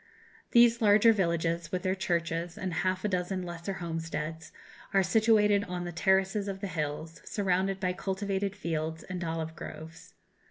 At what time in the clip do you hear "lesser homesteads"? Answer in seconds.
3.43-4.51